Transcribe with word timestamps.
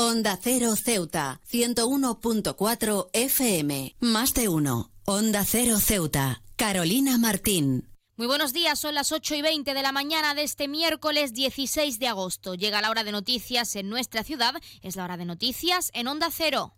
Onda 0.00 0.38
Cero 0.40 0.76
Ceuta, 0.76 1.40
101.4 1.50 3.10
FM. 3.12 3.96
Más 3.98 4.32
de 4.32 4.48
uno. 4.48 4.92
Onda 5.04 5.44
Cero 5.44 5.80
Ceuta. 5.80 6.40
Carolina 6.54 7.18
Martín. 7.18 7.88
Muy 8.16 8.28
buenos 8.28 8.52
días, 8.52 8.78
son 8.78 8.94
las 8.94 9.10
8 9.10 9.34
y 9.34 9.42
20 9.42 9.74
de 9.74 9.82
la 9.82 9.90
mañana 9.90 10.36
de 10.36 10.44
este 10.44 10.68
miércoles 10.68 11.34
16 11.34 11.98
de 11.98 12.06
agosto. 12.06 12.54
Llega 12.54 12.80
la 12.80 12.90
hora 12.90 13.02
de 13.02 13.10
noticias 13.10 13.74
en 13.74 13.88
nuestra 13.88 14.22
ciudad, 14.22 14.54
es 14.82 14.94
la 14.94 15.02
hora 15.02 15.16
de 15.16 15.24
noticias 15.24 15.90
en 15.94 16.06
Onda 16.06 16.28
Cero. 16.30 16.76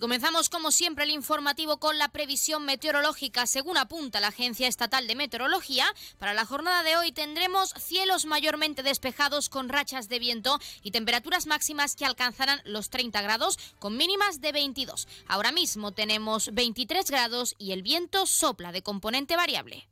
Comenzamos 0.00 0.48
como 0.48 0.72
siempre 0.72 1.04
el 1.04 1.10
informativo 1.10 1.78
con 1.78 1.98
la 1.98 2.08
previsión 2.08 2.64
meteorológica. 2.64 3.46
Según 3.46 3.76
apunta 3.76 4.18
la 4.18 4.28
Agencia 4.28 4.66
Estatal 4.66 5.06
de 5.06 5.14
Meteorología, 5.14 5.86
para 6.18 6.34
la 6.34 6.46
jornada 6.46 6.82
de 6.82 6.96
hoy 6.96 7.12
tendremos 7.12 7.74
cielos 7.78 8.24
mayormente 8.24 8.82
despejados 8.82 9.48
con 9.48 9.68
rachas 9.68 10.08
de 10.08 10.18
viento 10.18 10.58
y 10.82 10.90
temperaturas 10.90 11.46
máximas 11.46 11.94
que 11.94 12.06
alcanzarán 12.06 12.62
los 12.64 12.88
30 12.90 13.20
grados 13.22 13.58
con 13.78 13.96
mínimas 13.96 14.40
de 14.40 14.52
22. 14.52 15.06
Ahora 15.28 15.52
mismo 15.52 15.92
tenemos 15.92 16.52
23 16.52 17.08
grados 17.10 17.54
y 17.58 17.72
el 17.72 17.82
viento 17.82 18.24
sopla 18.26 18.72
de 18.72 18.82
componente 18.82 19.36
variable. 19.36 19.86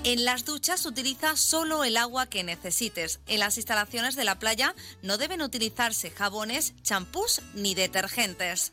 En 0.05 0.23
las 0.23 0.45
duchas 0.45 0.85
utiliza 0.85 1.35
solo 1.35 1.83
el 1.83 1.97
agua 1.97 2.27
que 2.27 2.45
necesites. 2.45 3.19
En 3.27 3.41
las 3.41 3.57
instalaciones 3.57 4.15
de 4.15 4.23
la 4.23 4.39
playa 4.39 4.75
no 5.01 5.17
deben 5.17 5.41
utilizarse 5.41 6.09
jabones, 6.09 6.73
champús 6.83 7.41
ni 7.53 7.75
detergentes. 7.75 8.71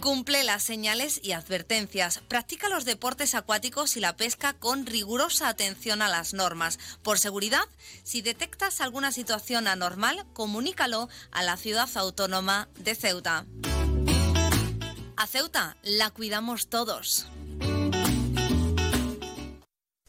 Cumple 0.00 0.44
las 0.44 0.62
señales 0.62 1.20
y 1.22 1.32
advertencias. 1.32 2.22
Practica 2.26 2.70
los 2.70 2.86
deportes 2.86 3.34
acuáticos 3.34 3.98
y 3.98 4.00
la 4.00 4.16
pesca 4.16 4.54
con 4.54 4.86
rigurosa 4.86 5.48
atención 5.48 6.00
a 6.00 6.08
las 6.08 6.32
normas. 6.32 6.78
Por 7.02 7.18
seguridad, 7.18 7.64
si 8.02 8.22
detectas 8.22 8.80
alguna 8.80 9.12
situación 9.12 9.66
anormal, 9.66 10.24
comunícalo 10.32 11.10
a 11.30 11.42
la 11.42 11.58
ciudad 11.58 11.88
autónoma 11.96 12.68
de 12.78 12.94
Ceuta. 12.94 13.46
A 15.16 15.26
Ceuta 15.26 15.76
la 15.82 16.10
cuidamos 16.10 16.68
todos. 16.68 17.26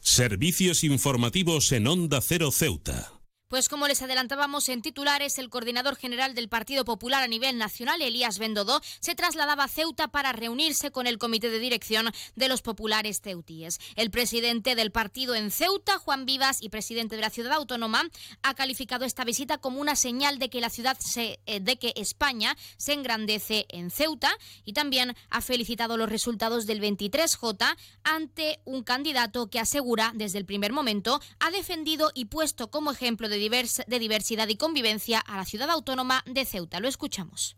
Servicios 0.00 0.84
informativos 0.84 1.70
en 1.72 1.86
Onda 1.86 2.20
Cero 2.22 2.50
Ceuta. 2.50 3.21
Pues 3.52 3.68
como 3.68 3.86
les 3.86 4.00
adelantábamos 4.00 4.70
en 4.70 4.80
titulares, 4.80 5.36
el 5.36 5.50
coordinador 5.50 5.96
general 5.96 6.34
del 6.34 6.48
Partido 6.48 6.86
Popular 6.86 7.22
a 7.22 7.28
nivel 7.28 7.58
nacional, 7.58 8.00
Elías 8.00 8.38
Bendodó, 8.38 8.80
se 9.00 9.14
trasladaba 9.14 9.64
a 9.64 9.68
Ceuta 9.68 10.08
para 10.08 10.32
reunirse 10.32 10.90
con 10.90 11.06
el 11.06 11.18
comité 11.18 11.50
de 11.50 11.58
dirección 11.58 12.10
de 12.34 12.48
los 12.48 12.62
populares 12.62 13.20
ceutíes. 13.20 13.78
El 13.94 14.10
presidente 14.10 14.74
del 14.74 14.90
partido 14.90 15.34
en 15.34 15.50
Ceuta, 15.50 15.98
Juan 15.98 16.24
Vivas, 16.24 16.62
y 16.62 16.70
presidente 16.70 17.16
de 17.16 17.20
la 17.20 17.28
ciudad 17.28 17.52
autónoma, 17.52 18.08
ha 18.42 18.54
calificado 18.54 19.04
esta 19.04 19.22
visita 19.22 19.58
como 19.58 19.82
una 19.82 19.96
señal 19.96 20.38
de 20.38 20.48
que 20.48 20.62
la 20.62 20.70
ciudad 20.70 20.96
eh, 21.16 21.60
de 21.60 21.78
que 21.78 21.92
España 21.96 22.56
se 22.78 22.94
engrandece 22.94 23.66
en 23.68 23.90
Ceuta 23.90 24.34
y 24.64 24.72
también 24.72 25.14
ha 25.28 25.42
felicitado 25.42 25.98
los 25.98 26.08
resultados 26.08 26.64
del 26.64 26.80
23J 26.80 27.76
ante 28.02 28.60
un 28.64 28.82
candidato 28.82 29.50
que 29.50 29.60
asegura 29.60 30.12
desde 30.14 30.38
el 30.38 30.46
primer 30.46 30.72
momento 30.72 31.20
ha 31.38 31.50
defendido 31.50 32.12
y 32.14 32.24
puesto 32.24 32.70
como 32.70 32.90
ejemplo 32.92 33.28
de 33.28 33.41
de 33.50 33.98
diversidad 33.98 34.48
y 34.48 34.56
convivencia 34.56 35.20
a 35.20 35.36
la 35.36 35.44
ciudad 35.44 35.70
autónoma 35.70 36.22
de 36.26 36.44
Ceuta. 36.44 36.80
Lo 36.80 36.88
escuchamos. 36.88 37.56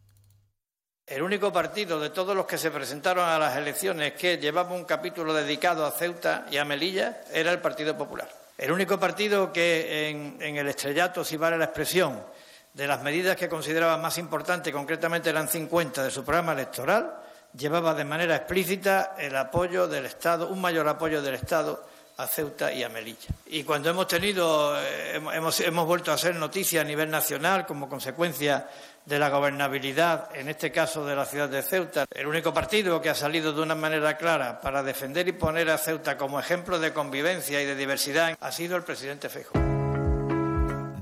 El 1.06 1.22
único 1.22 1.53
partido 1.53 2.00
de 2.00 2.09
todos 2.09 2.34
los 2.34 2.47
que 2.47 2.56
se 2.56 2.71
presentaron 2.71 3.28
a 3.28 3.39
las 3.39 3.59
elecciones 3.59 4.15
que 4.15 4.39
llevaba 4.39 4.75
un 4.75 4.84
capítulo 4.84 5.34
dedicado 5.34 5.84
a 5.84 5.91
Ceuta 5.91 6.47
y 6.50 6.56
a 6.56 6.65
Melilla 6.65 7.21
era 7.31 7.53
el 7.53 7.61
Partido 7.61 7.95
Popular. 7.95 8.27
El 8.56 8.72
único 8.72 8.99
partido 8.99 9.53
que 9.53 10.09
en, 10.09 10.56
el 10.56 10.69
estrellato, 10.69 11.22
si 11.22 11.37
vale 11.37 11.59
la 11.59 11.67
expresión, 11.67 12.25
de 12.72 12.87
las 12.87 13.03
medidas 13.03 13.37
que 13.37 13.51
consideraba 13.51 13.99
más 13.99 14.16
importantes, 14.16 14.72
concretamente 14.72 15.28
eran 15.28 15.47
50 15.47 16.05
de 16.05 16.11
su 16.11 16.25
programa 16.25 16.53
electoral, 16.53 17.15
llevaba 17.53 17.93
de 17.95 18.05
manera 18.05 18.37
explícita 18.37 19.15
el 19.19 19.37
apoyo 19.37 19.87
del 19.87 20.06
Estado, 20.06 20.49
un 20.49 20.61
mayor 20.61 20.89
apoyo 20.89 21.21
del 21.21 21.34
Estado 21.34 21.84
a 22.17 22.27
Ceuta 22.27 22.73
y 22.73 22.83
a 22.83 22.89
Melilla. 22.89 23.35
Y 23.47 23.65
cuando 23.65 23.91
hemos 23.91 24.07
tenido, 24.07 24.79
eh, 24.81 25.21
hemos, 25.33 25.61
hemos 25.61 25.87
vuelto 25.87 26.13
a 26.13 26.19
ser 26.19 26.37
noticia 26.37 26.81
a 26.81 26.85
nivel 26.85 27.11
nacional 27.11 27.67
como 27.67 27.89
consecuencia 27.89 28.69
de 29.05 29.19
la 29.19 29.29
gobernabilidad, 29.29 30.35
en 30.35 30.49
este 30.49 30.73
caso 30.73 31.05
de 31.05 31.15
la 31.15 31.27
ciudad 31.27 31.49
de 31.49 31.63
Ceuta, 31.63 32.07
el 32.11 32.27
único 32.27 32.55
partido 32.55 33.03
que 33.03 33.11
ha 33.11 33.15
salido 33.15 33.53
de 33.53 33.61
una 33.61 33.75
manera 33.75 34.17
clara 34.17 34.61
para 34.61 34.83
defender 34.83 35.29
y 35.29 35.33
poner 35.33 35.69
a 35.71 35.79
Ceuta 35.79 36.17
como 36.17 36.41
ejemplo 36.41 36.79
de 36.79 36.93
convivencia 36.93 37.61
y 37.61 37.67
de 37.67 37.77
diversidad 37.77 38.37
ha 38.41 38.53
sido 38.53 38.77
el 38.77 38.83
presidente 38.83 39.29
Feijóo. 39.29 39.61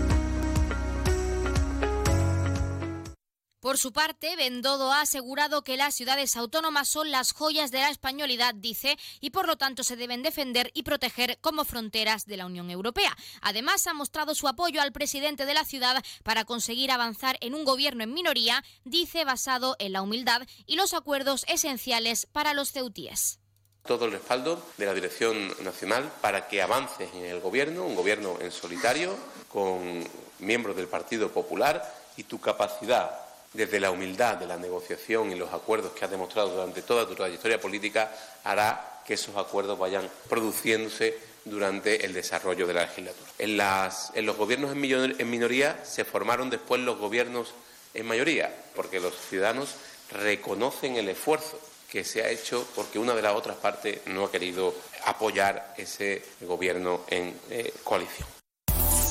Por 3.73 3.79
su 3.79 3.91
parte, 3.91 4.35
Bendodo 4.35 4.91
ha 4.91 5.01
asegurado 5.01 5.63
que 5.63 5.77
las 5.77 5.95
ciudades 5.95 6.37
autónomas 6.37 6.87
son 6.87 7.09
las 7.09 7.33
joyas 7.33 7.71
de 7.71 7.79
la 7.79 7.89
españolidad, 7.89 8.53
dice, 8.53 8.99
y 9.19 9.31
por 9.31 9.47
lo 9.47 9.57
tanto 9.57 9.83
se 9.83 9.95
deben 9.95 10.21
defender 10.21 10.69
y 10.75 10.83
proteger 10.83 11.39
como 11.41 11.65
fronteras 11.65 12.27
de 12.27 12.37
la 12.37 12.45
Unión 12.45 12.69
Europea. 12.69 13.17
Además, 13.41 13.87
ha 13.87 13.95
mostrado 13.95 14.35
su 14.35 14.47
apoyo 14.47 14.79
al 14.79 14.91
presidente 14.91 15.47
de 15.47 15.55
la 15.55 15.65
ciudad 15.65 16.03
para 16.21 16.45
conseguir 16.45 16.91
avanzar 16.91 17.39
en 17.41 17.55
un 17.55 17.65
gobierno 17.65 18.03
en 18.03 18.13
minoría, 18.13 18.63
dice, 18.85 19.25
basado 19.25 19.75
en 19.79 19.93
la 19.93 20.03
humildad 20.03 20.43
y 20.67 20.75
los 20.75 20.93
acuerdos 20.93 21.43
esenciales 21.47 22.27
para 22.27 22.53
los 22.53 22.71
ceutíes 22.71 23.39
todo 23.87 24.05
el 24.05 24.11
respaldo 24.11 24.63
de 24.77 24.85
la 24.85 24.93
Dirección 24.93 25.51
Nacional 25.61 26.09
para 26.21 26.47
que 26.47 26.61
avance 26.61 27.09
en 27.15 27.25
el 27.25 27.41
Gobierno, 27.41 27.83
un 27.85 27.95
Gobierno 27.95 28.37
en 28.39 28.49
solitario, 28.49 29.13
con 29.49 30.07
miembros 30.39 30.77
del 30.77 30.87
Partido 30.87 31.29
Popular 31.31 31.83
y 32.15 32.23
tu 32.23 32.39
capacidad 32.39 33.22
desde 33.53 33.79
la 33.79 33.91
humildad 33.91 34.37
de 34.37 34.47
la 34.47 34.57
negociación 34.57 35.31
y 35.31 35.35
los 35.35 35.53
acuerdos 35.53 35.93
que 35.93 36.05
has 36.05 36.11
demostrado 36.11 36.49
durante 36.49 36.81
toda 36.81 37.07
tu 37.07 37.15
trayectoria 37.15 37.61
política, 37.61 38.11
hará 38.43 39.01
que 39.05 39.13
esos 39.13 39.35
acuerdos 39.35 39.77
vayan 39.77 40.09
produciéndose 40.27 41.17
durante 41.45 42.05
el 42.05 42.13
desarrollo 42.13 42.65
de 42.65 42.73
la 42.73 42.81
legislatura. 42.81 43.29
En, 43.37 44.25
los 44.25 44.37
gobiernos 44.37 44.71
en 44.71 45.29
minoría 45.29 45.83
se 45.83 46.05
formaron 46.05 46.49
después 46.49 46.81
los 46.81 46.97
gobiernos 46.97 47.53
en 47.93 48.05
mayoría, 48.05 48.53
porque 48.75 48.99
los 48.99 49.13
ciudadanos 49.29 49.75
reconocen 50.11 50.95
el 50.95 51.09
esfuerzo 51.09 51.59
que 51.89 52.03
se 52.03 52.23
ha 52.23 52.29
hecho 52.29 52.67
porque 52.75 52.97
una 52.97 53.13
de 53.13 53.21
las 53.21 53.35
otras 53.35 53.57
partes 53.57 53.99
no 54.07 54.25
ha 54.25 54.31
querido 54.31 54.73
apoyar 55.05 55.75
ese 55.77 56.23
gobierno 56.41 57.01
en 57.07 57.39
eh, 57.51 57.71
coalición. 57.83 58.27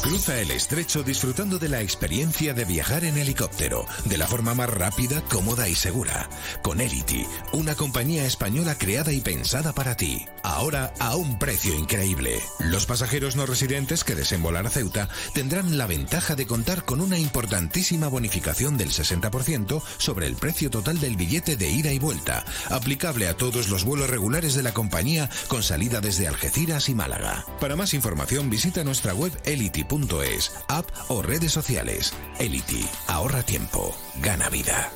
Cruza 0.03 0.41
el 0.41 0.51
estrecho 0.51 1.05
disfrutando 1.05 1.61
de 1.61 1.69
la 1.69 1.81
experiencia 1.81 2.55
de 2.55 2.65
viajar 2.65 3.05
en 3.05 3.17
helicóptero, 3.17 3.87
de 4.05 4.19
la 4.19 4.27
forma 4.27 4.53
más 4.53 4.69
rápida, 4.69 5.23
cómoda 5.31 5.69
y 5.69 5.77
segura. 5.77 6.29
Con 6.61 6.81
Elity, 6.81 7.25
una 7.53 7.77
compañía 7.77 8.27
española 8.27 8.75
creada 8.77 9.13
y 9.13 9.21
pensada 9.21 9.73
para 9.73 9.97
ti. 9.97 10.27
Ahora 10.43 10.93
a 10.99 11.15
un 11.15 11.39
precio 11.39 11.73
increíble. 11.77 12.41
Los 12.59 12.85
pasajeros 12.85 13.37
no 13.37 13.47
residentes 13.47 14.03
que 14.03 14.17
deseen 14.17 14.43
volar 14.43 14.67
a 14.67 14.71
Ceuta 14.71 15.09
tendrán 15.35 15.79
la 15.79 15.87
ventaja 15.87 16.35
de 16.35 16.49
contar 16.49 16.85
con 16.85 17.01
una 17.01 17.17
importantísima 17.17 18.09
bonificación 18.09 18.77
del 18.77 18.91
60% 18.91 19.83
sobre 19.99 20.27
el 20.27 20.35
precio 20.35 20.69
total 20.69 20.99
del 20.99 21.15
billete 21.15 21.57
de 21.57 21.71
ida 21.71 21.93
y 21.93 22.01
vuelta, 22.01 22.45
aplicable 22.71 23.29
a 23.29 23.37
todos 23.37 23.69
los 23.69 23.85
vuelos 23.85 24.11
regulares 24.11 24.55
de 24.55 24.65
la 24.65 24.75
compañía 24.75 25.31
con 25.47 25.63
salida 25.63 26.01
desde 26.01 26.27
Algeciras 26.27 26.89
y 26.89 26.97
Málaga. 26.97 27.47
Para 27.61 27.77
más 27.77 27.95
información 27.95 28.51
visita 28.51 28.83
nuestra 28.83 29.15
web 29.15 29.33
elity 29.45 29.85
es 30.23 30.53
app 30.69 30.89
o 31.09 31.23
redes 31.23 31.53
sociales. 31.53 32.15
Elity, 32.39 32.89
ahorra 33.09 33.43
tiempo, 33.43 33.95
gana 34.23 34.49
vida. 34.49 34.91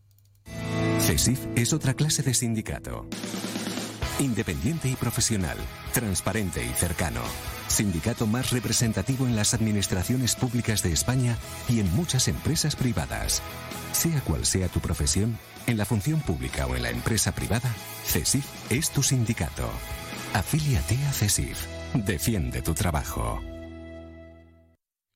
CESIF 0.99 1.39
es 1.55 1.73
otra 1.73 1.95
clase 1.95 2.21
de 2.21 2.35
sindicato. 2.35 3.07
Independiente 4.19 4.89
y 4.89 4.95
profesional, 4.95 5.57
transparente 5.91 6.63
y 6.63 6.69
cercano. 6.73 7.21
Sindicato 7.67 8.27
más 8.27 8.51
representativo 8.51 9.25
en 9.25 9.35
las 9.35 9.53
administraciones 9.53 10.35
públicas 10.35 10.83
de 10.83 10.93
España 10.93 11.37
y 11.67 11.79
en 11.79 11.93
muchas 11.95 12.27
empresas 12.27 12.75
privadas. 12.75 13.41
Sea 13.91 14.21
cual 14.21 14.45
sea 14.45 14.67
tu 14.67 14.79
profesión, 14.79 15.37
en 15.65 15.77
la 15.77 15.85
función 15.85 16.21
pública 16.21 16.67
o 16.67 16.75
en 16.75 16.83
la 16.83 16.91
empresa 16.91 17.31
privada, 17.31 17.73
CESIF 18.05 18.45
es 18.69 18.91
tu 18.91 19.01
sindicato. 19.01 19.69
Afíliate 20.33 20.97
a 21.05 21.11
CESIF. 21.11 21.65
Defiende 21.93 22.61
tu 22.61 22.73
trabajo. 22.73 23.41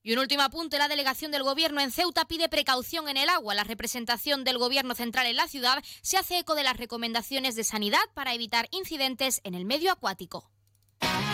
Y 0.07 0.13
un 0.13 0.19
último 0.19 0.41
apunte, 0.41 0.77
la 0.77 0.87
delegación 0.87 1.33
del 1.33 1.43
Gobierno 1.43 1.81
en 1.81 1.91
Ceuta 1.91 2.23
pide 2.23 2.47
precaución 2.47 3.09
en 3.09 3.17
el 3.17 3.27
agua. 3.27 3.55
La 3.55 3.65
representación 3.65 4.45
del 4.45 4.57
Gobierno 4.57 4.95
central 4.95 5.25
en 5.25 5.35
la 5.35 5.49
ciudad 5.49 5.83
se 6.01 6.15
hace 6.15 6.39
eco 6.39 6.55
de 6.55 6.63
las 6.63 6.77
recomendaciones 6.77 7.57
de 7.57 7.65
sanidad 7.65 7.99
para 8.13 8.33
evitar 8.33 8.69
incidentes 8.71 9.41
en 9.43 9.53
el 9.53 9.65
medio 9.65 9.91
acuático. 9.91 10.49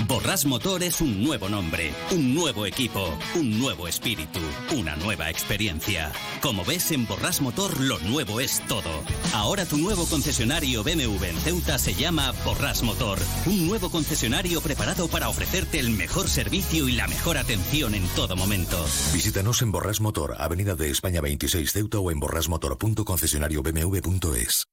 Borras 0.07 0.45
Motor 0.45 0.83
es 0.83 1.01
un 1.01 1.23
nuevo 1.23 1.49
nombre, 1.49 1.91
un 2.11 2.35
nuevo 2.35 2.65
equipo, 2.65 3.17
un 3.35 3.59
nuevo 3.59 3.87
espíritu, 3.87 4.39
una 4.75 4.95
nueva 4.95 5.29
experiencia. 5.29 6.11
Como 6.41 6.65
ves, 6.65 6.91
en 6.91 7.05
Borras 7.07 7.41
Motor 7.41 7.79
lo 7.79 7.99
nuevo 7.99 8.39
es 8.39 8.61
todo. 8.67 8.89
Ahora 9.33 9.65
tu 9.65 9.77
nuevo 9.77 10.05
concesionario 10.05 10.83
BMW 10.83 11.25
en 11.25 11.37
Ceuta 11.37 11.79
se 11.79 11.93
llama 11.93 12.33
Borras 12.45 12.83
Motor. 12.83 13.19
Un 13.45 13.67
nuevo 13.67 13.89
concesionario 13.89 14.61
preparado 14.61 15.07
para 15.07 15.29
ofrecerte 15.29 15.79
el 15.79 15.91
mejor 15.91 16.29
servicio 16.29 16.87
y 16.87 16.93
la 16.93 17.07
mejor 17.07 17.37
atención 17.37 17.95
en 17.95 18.07
todo 18.09 18.35
momento. 18.35 18.85
Visítanos 19.13 19.61
en 19.61 19.71
Borras 19.71 20.01
Motor, 20.01 20.35
Avenida 20.37 20.75
de 20.75 20.89
España 20.89 21.21
26 21.21 21.71
Ceuta 21.71 21.99
o 21.99 22.11
en 22.11 22.19
borrasmotor.concesionariobmw.es. 22.19 24.67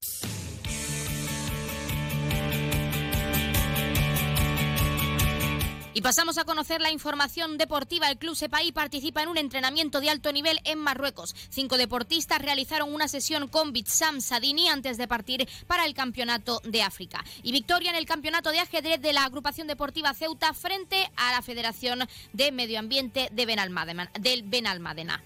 Y 5.93 6.03
pasamos 6.03 6.39
a 6.39 6.45
conocer 6.45 6.81
la 6.81 6.93
información 6.93 7.59
deportiva. 7.59 8.09
El 8.09 8.19
Club 8.19 8.37
Sepaí 8.37 8.71
participa 8.71 9.23
en 9.23 9.29
un 9.29 9.39
entrenamiento 9.39 10.01
de 10.01 10.09
alto 10.09 10.33
nivel 10.33 10.61
en 10.65 10.79
Marruecos. 10.79 11.35
Cinco 11.49 11.77
deportistas 11.77 12.41
realizaron 12.41 12.95
una 12.95 13.09
sesión 13.09 13.49
con 13.49 13.73
Bitsam 13.73 14.21
Sadini 14.21 14.69
antes 14.69 14.99
de 14.99 15.09
partir 15.09 15.49
para 15.67 15.87
el 15.87 15.95
Campeonato 15.95 16.61
de 16.65 16.83
África. 16.83 17.25
Y 17.43 17.51
victoria 17.51 17.91
en 17.91 17.97
el 17.97 18.07
Campeonato 18.07 18.51
de 18.51 18.61
Ajedrez 18.61 19.01
de 19.01 19.13
la 19.13 19.25
Agrupación 19.25 19.67
Deportiva 19.67 20.15
Ceuta 20.15 20.55
frente 20.55 21.11
a 21.17 21.33
la 21.33 21.43
Federación 21.43 22.09
de 22.33 22.53
Medio 22.53 22.79
Ambiente 22.79 23.29
de 23.33 23.47
Benalmádena, 23.47 24.11
del 24.21 24.45
Benalmádena. 24.45 25.25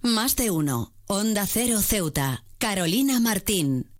Más 0.00 0.34
de 0.36 0.50
uno. 0.50 0.94
Onda 1.06 1.46
Cero 1.46 1.80
Ceuta. 1.80 2.41
Carolina 2.62 3.18
Martín. 3.18 3.91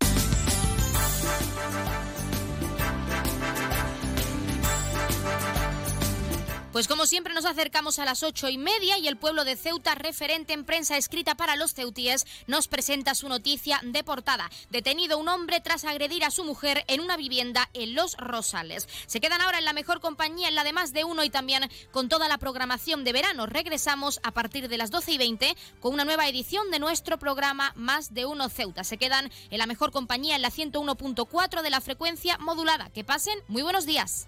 Pues 6.73 6.89
como 6.89 7.05
siempre 7.05 7.35
nos 7.35 7.45
acercamos 7.45 7.99
a 7.99 8.07
las 8.07 8.23
ocho 8.23 8.49
y 8.49 8.57
media 8.57 8.97
y 8.97 9.07
el 9.07 9.19
pueblo 9.19 9.45
de 9.45 9.57
Ceuta, 9.57 9.95
referente 9.95 10.55
en 10.55 10.65
prensa 10.65 10.97
escrita 10.97 11.35
para 11.35 11.55
los 11.55 11.75
ceutíes, 11.75 12.27
nos 12.47 12.67
presenta 12.67 13.15
su 13.15 13.29
noticia 13.29 13.79
de 13.83 14.03
portada. 14.03 14.51
Detenido 14.71 15.19
un 15.19 15.29
hombre 15.29 15.61
tras 15.61 15.85
agredir 15.85 16.25
a 16.25 16.31
su 16.31 16.45
mujer 16.45 16.83
en 16.89 17.03
una 17.03 17.19
vivienda 17.19 17.69
en 17.75 17.95
Los 17.95 18.17
Rosales. 18.17 18.89
Se 19.07 19.21
quedan 19.21 19.43
ahora 19.43 19.59
en 19.59 19.67
la 19.67 19.75
mejor 19.75 20.01
compañía, 20.01 20.49
en 20.49 20.55
la 20.55 20.65
de 20.65 20.73
más 20.73 20.95
de 20.95 21.05
uno 21.05 21.25
y 21.25 21.29
también 21.29 21.71
con 21.91 22.09
toda 22.09 22.27
la 22.27 22.39
programación 22.39 23.05
de 23.05 23.13
verano. 23.13 23.45
Regresamos 23.45 24.19
a 24.23 24.31
partir 24.31 24.71
de 24.71 24.79
las 24.79 24.91
doce 24.91 25.13
y 25.13 25.19
veinte 25.19 25.55
con 25.81 25.93
una 25.93 26.07
nueva 26.07 26.27
edición 26.27 26.71
de 26.71 26.79
nuestro 26.79 27.19
programa 27.19 27.75
Más 27.77 28.15
de 28.15 28.25
uno 28.25 28.49
Ceuta. 28.49 28.83
Se 28.83 28.97
quedan 28.97 29.31
en 29.51 29.59
la 29.59 29.67
mejor 29.67 29.93
compañía 29.93 30.37
en 30.37 30.43
la 30.43 30.51
101.4 30.51 31.61
de 31.61 31.71
la 31.71 31.83
frecuencia 31.83 32.39
modulada. 32.39 32.89
Que 32.89 33.05
pasen 33.05 33.39
muy 33.47 33.61
buenos 33.61 33.85
días. 33.85 34.27